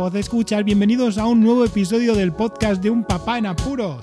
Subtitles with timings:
[0.00, 4.02] pod escuchas, bienvenidos a un nuevo episodio del podcast de Un Papá en Apuros.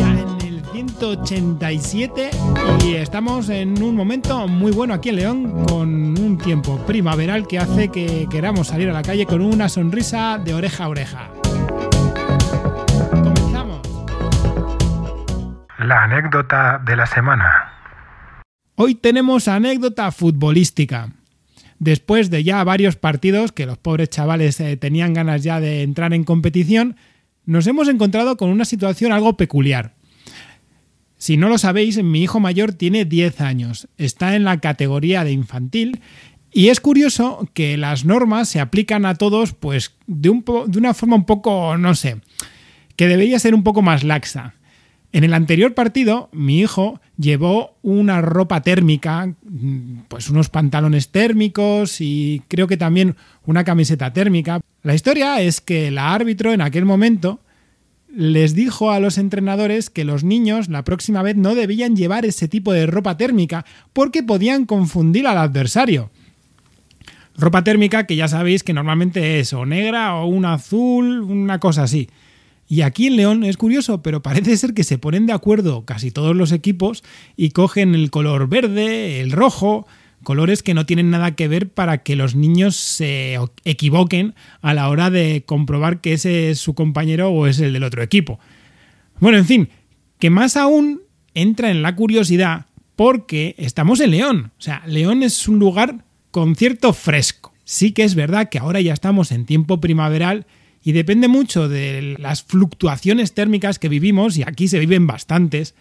[0.00, 2.30] Ya en el 187
[2.84, 5.88] y estamos en un momento muy bueno aquí en León con
[6.18, 10.52] un tiempo primaveral que hace que queramos salir a la calle con una sonrisa de
[10.52, 11.30] oreja a oreja.
[13.12, 13.80] Comenzamos.
[15.78, 17.70] La anécdota de la semana.
[18.74, 21.10] Hoy tenemos anécdota futbolística.
[21.78, 26.14] Después de ya varios partidos que los pobres chavales eh, tenían ganas ya de entrar
[26.14, 26.96] en competición,
[27.44, 29.94] nos hemos encontrado con una situación algo peculiar.
[31.18, 35.32] Si no lo sabéis, mi hijo mayor tiene 10 años, está en la categoría de
[35.32, 36.00] infantil
[36.52, 40.94] y es curioso que las normas se aplican a todos pues de, un de una
[40.94, 42.20] forma un poco, no sé,
[42.96, 44.55] que debería ser un poco más laxa.
[45.12, 49.34] En el anterior partido, mi hijo llevó una ropa térmica,
[50.08, 53.16] pues unos pantalones térmicos y creo que también
[53.46, 54.60] una camiseta térmica.
[54.82, 57.40] La historia es que el árbitro en aquel momento
[58.16, 62.48] les dijo a los entrenadores que los niños la próxima vez no debían llevar ese
[62.48, 66.10] tipo de ropa térmica porque podían confundir al adversario.
[67.36, 71.82] Ropa térmica que ya sabéis que normalmente es o negra o un azul, una cosa
[71.82, 72.08] así.
[72.68, 76.10] Y aquí en León es curioso, pero parece ser que se ponen de acuerdo casi
[76.10, 77.04] todos los equipos
[77.36, 79.86] y cogen el color verde, el rojo,
[80.22, 84.88] colores que no tienen nada que ver para que los niños se equivoquen a la
[84.88, 88.40] hora de comprobar que ese es su compañero o es el del otro equipo.
[89.20, 89.68] Bueno, en fin,
[90.18, 91.02] que más aún
[91.34, 94.52] entra en la curiosidad porque estamos en León.
[94.58, 97.52] O sea, León es un lugar con cierto fresco.
[97.64, 100.46] Sí que es verdad que ahora ya estamos en tiempo primaveral
[100.86, 105.74] y depende mucho de las fluctuaciones térmicas que vivimos, y aquí se viven bastantes,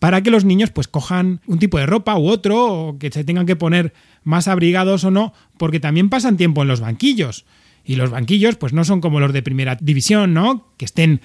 [0.00, 3.24] para que los niños pues cojan un tipo de ropa u otro, o que se
[3.24, 7.46] tengan que poner más abrigados o no, porque también pasan tiempo en los banquillos.
[7.86, 10.68] Y los banquillos pues no son como los de primera división, ¿no?
[10.76, 11.22] Que estén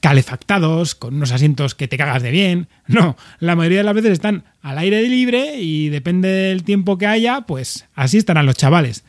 [0.00, 2.68] calefactados, con unos asientos que te cagas de bien.
[2.86, 7.06] No, la mayoría de las veces están al aire libre y depende del tiempo que
[7.06, 9.04] haya, pues así estarán los chavales.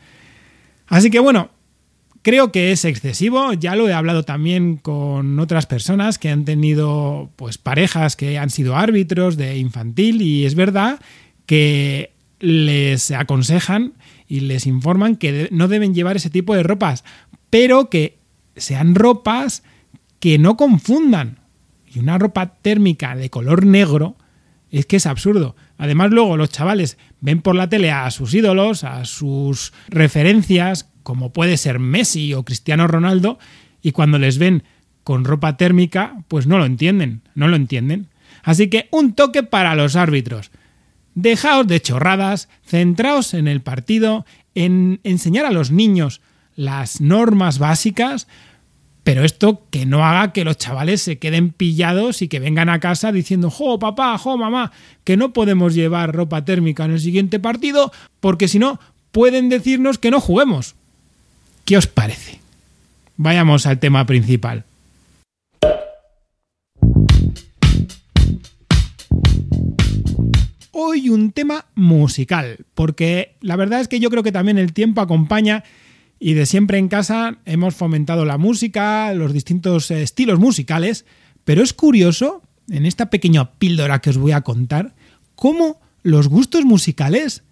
[0.86, 1.50] Así que bueno,
[2.28, 7.30] Creo que es excesivo, ya lo he hablado también con otras personas que han tenido
[7.36, 11.00] pues parejas que han sido árbitros de infantil y es verdad
[11.46, 13.94] que les aconsejan
[14.26, 17.02] y les informan que no deben llevar ese tipo de ropas,
[17.48, 18.18] pero que
[18.56, 19.62] sean ropas
[20.20, 21.38] que no confundan.
[21.86, 24.16] Y una ropa térmica de color negro
[24.70, 25.56] es que es absurdo.
[25.78, 31.32] Además luego los chavales ven por la tele a sus ídolos, a sus referencias como
[31.32, 33.38] puede ser Messi o Cristiano Ronaldo,
[33.80, 34.62] y cuando les ven
[35.04, 38.08] con ropa térmica, pues no lo entienden, no lo entienden.
[38.42, 40.50] Así que un toque para los árbitros.
[41.14, 46.20] Dejaos de chorradas, centraos en el partido, en enseñar a los niños
[46.56, 48.28] las normas básicas,
[49.02, 52.80] pero esto que no haga que los chavales se queden pillados y que vengan a
[52.80, 54.72] casa diciendo, jo, papá, jo, mamá,
[55.04, 58.78] que no podemos llevar ropa térmica en el siguiente partido, porque si no,
[59.10, 60.76] pueden decirnos que no juguemos.
[61.68, 62.40] ¿Qué os parece?
[63.18, 64.64] Vayamos al tema principal.
[70.70, 75.02] Hoy un tema musical, porque la verdad es que yo creo que también el tiempo
[75.02, 75.62] acompaña
[76.18, 81.04] y de siempre en casa hemos fomentado la música, los distintos estilos musicales,
[81.44, 82.40] pero es curioso,
[82.70, 84.94] en esta pequeña píldora que os voy a contar,
[85.34, 87.42] cómo los gustos musicales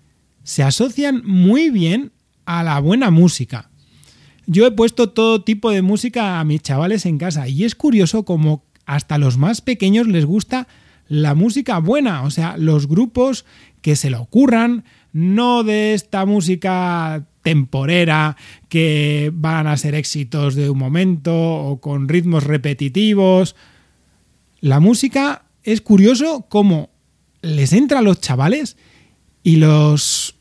[0.42, 2.12] se asocian muy bien
[2.46, 3.68] a la buena música.
[4.46, 8.24] Yo he puesto todo tipo de música a mis chavales en casa y es curioso
[8.24, 10.68] como hasta los más pequeños les gusta
[11.08, 13.44] la música buena, o sea, los grupos
[13.80, 18.36] que se le ocurran, no de esta música temporera
[18.68, 23.54] que van a ser éxitos de un momento o con ritmos repetitivos.
[24.60, 26.90] La música es curioso cómo
[27.42, 28.76] les entra a los chavales
[29.42, 30.36] y los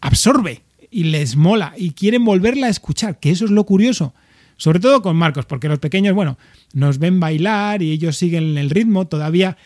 [0.00, 0.62] absorbe
[0.92, 4.14] y les mola y quieren volverla a escuchar, que eso es lo curioso.
[4.58, 6.38] Sobre todo con Marcos, porque los pequeños, bueno,
[6.74, 9.56] nos ven bailar y ellos siguen el ritmo, todavía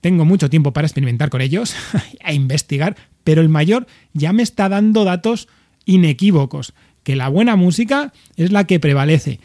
[0.00, 1.74] tengo mucho tiempo para experimentar con ellos,
[2.22, 5.48] a investigar, pero el mayor ya me está dando datos
[5.84, 6.72] inequívocos,
[7.02, 9.40] que la buena música es la que prevalece.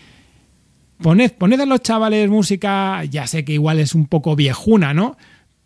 [1.01, 5.17] Poned, poned a los chavales música, ya sé que igual es un poco viejuna, ¿no?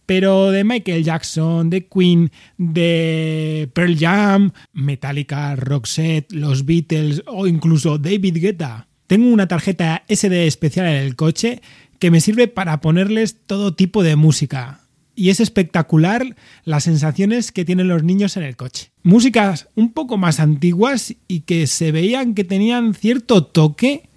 [0.06, 7.98] Pero de Michael Jackson, de Queen, de Pearl Jam, Metallica, Roxette, los Beatles o incluso
[7.98, 8.88] David Guetta.
[9.08, 11.62] Tengo una tarjeta SD especial en el coche
[12.00, 14.82] que me sirve para ponerles todo tipo de música.
[15.18, 16.36] y es espectacular
[16.66, 18.92] las sensaciones que tienen los niños en el coche.
[19.02, 24.10] Músicas un poco más antiguas y que se veían que tenían cierto toque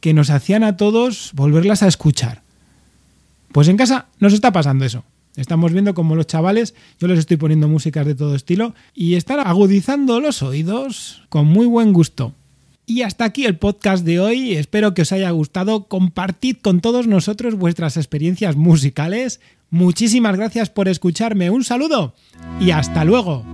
[0.00, 2.43] que nos hacían a todos volverlas a escuchar.
[3.54, 5.04] Pues en casa nos está pasando eso.
[5.36, 9.38] Estamos viendo como los chavales, yo les estoy poniendo músicas de todo estilo y están
[9.38, 12.34] agudizando los oídos con muy buen gusto.
[12.84, 14.54] Y hasta aquí el podcast de hoy.
[14.54, 15.84] Espero que os haya gustado.
[15.84, 19.40] Compartid con todos nosotros vuestras experiencias musicales.
[19.70, 21.50] Muchísimas gracias por escucharme.
[21.50, 22.16] Un saludo
[22.60, 23.44] y hasta luego.